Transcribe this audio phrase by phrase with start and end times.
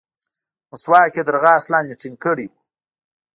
[0.71, 2.53] مسواک يې تر غاښ لاندې ټينګ کړى و.